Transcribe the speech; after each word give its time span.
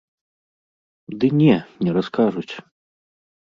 Ды 1.19 1.29
не, 1.43 1.55
не 1.85 1.91
раскажуць. 2.01 2.49